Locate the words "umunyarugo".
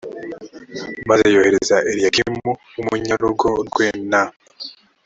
2.81-3.49